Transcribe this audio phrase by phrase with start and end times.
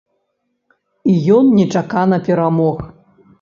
[1.13, 2.81] І ён нечакана перамог.